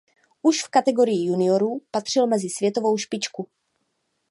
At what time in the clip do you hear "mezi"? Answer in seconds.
2.27-2.49